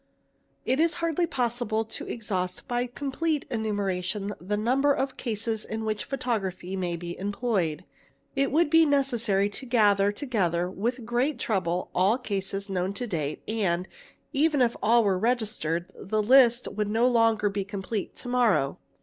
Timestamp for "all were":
14.81-15.19